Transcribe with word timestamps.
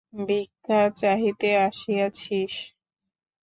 ভিক্ষা 0.19 0.81
চাহিতে 0.99 1.49
আসিয়াছিস? 1.59 2.53